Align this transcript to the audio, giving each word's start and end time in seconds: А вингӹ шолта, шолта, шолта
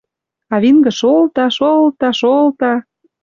А 0.53 0.55
вингӹ 0.63 0.91
шолта, 0.99 1.45
шолта, 1.57 2.09
шолта 2.19 2.73